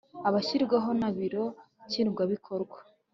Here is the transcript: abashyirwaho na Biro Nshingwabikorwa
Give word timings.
abashyirwaho 0.27 0.89
na 0.99 1.09
Biro 1.17 1.45
Nshingwabikorwa 1.87 2.77